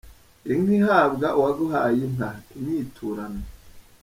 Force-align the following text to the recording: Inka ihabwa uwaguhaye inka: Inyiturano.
Inka 0.51 0.71
ihabwa 0.79 1.27
uwaguhaye 1.37 1.99
inka: 2.07 2.29
Inyiturano. 2.57 3.41